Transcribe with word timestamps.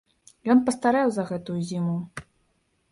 Ён 0.53 0.63
пастарэў 0.69 1.07
за 1.19 1.27
гэтую 1.31 1.59
зіму. 1.73 1.97